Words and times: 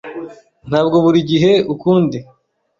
Ntabwo 0.69 0.95
buri 1.03 1.19
gihe 1.31 1.51
ukundi 1.73 2.17